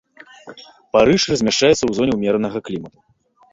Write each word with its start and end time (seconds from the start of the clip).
Парыж 0.97 1.21
размяшчаецца 1.33 1.77
ў 1.85 1.91
зоне 1.99 2.13
умеранага 2.17 2.65
клімату. 2.71 2.95